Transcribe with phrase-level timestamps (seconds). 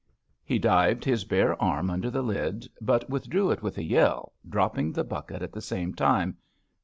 [0.51, 4.33] "He dived his bare arm under the lid, but with drew it with a yell,
[4.49, 6.37] dropping the bucket at the same time.